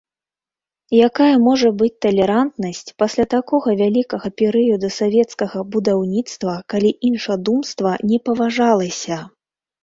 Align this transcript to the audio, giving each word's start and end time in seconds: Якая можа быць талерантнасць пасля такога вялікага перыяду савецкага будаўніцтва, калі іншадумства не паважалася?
Якая 1.07 1.33
можа 1.47 1.67
быць 1.81 1.97
талерантнасць 2.05 2.93
пасля 3.01 3.25
такога 3.33 3.69
вялікага 3.81 4.31
перыяду 4.43 4.89
савецкага 4.95 5.59
будаўніцтва, 5.77 6.57
калі 6.75 6.91
іншадумства 7.11 7.93
не 8.09 8.17
паважалася? 8.31 9.21